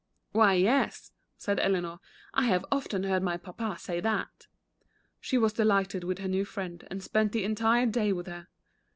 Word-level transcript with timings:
"Why, 0.31 0.55
yes," 0.55 1.11
said 1.37 1.59
Eleanor, 1.59 1.99
"I 2.33 2.45
have 2.45 2.65
often 2.71 3.03
heard 3.03 3.21
my 3.21 3.37
Papa 3.37 3.77
say 3.77 3.99
that." 3.99 4.47
She 5.19 5.37
was 5.37 5.53
delighted 5.53 6.03
with 6.03 6.17
her 6.17 6.27
new 6.27 6.43
friend 6.43 6.83
and 6.89 7.03
spent 7.03 7.33
the 7.33 7.43
entire 7.43 7.85
day 7.85 8.11
with 8.11 8.25
her. 8.25 8.47